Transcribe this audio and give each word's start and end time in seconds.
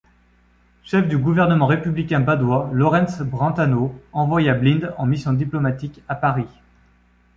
Chef 0.83 1.07
du 1.07 1.19
gouvernement 1.19 1.67
républicain 1.67 2.21
badois, 2.21 2.71
Lorenz 2.73 3.21
Brentano 3.21 4.01
envoya 4.13 4.55
Blind 4.55 4.91
en 4.97 5.05
mission 5.05 5.31
diplomatique 5.31 6.01
à 6.09 6.15
Paris. 6.15 6.49